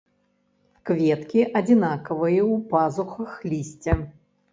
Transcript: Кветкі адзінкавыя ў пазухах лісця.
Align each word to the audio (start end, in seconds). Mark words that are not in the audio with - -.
Кветкі 0.89 1.41
адзінкавыя 1.59 2.39
ў 2.53 2.55
пазухах 2.71 3.37
лісця. 3.53 3.95